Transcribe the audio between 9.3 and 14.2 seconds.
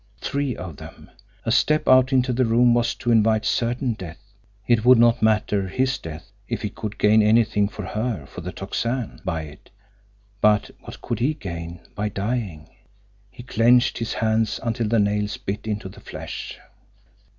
it. But what could he gain by dying? He clenched his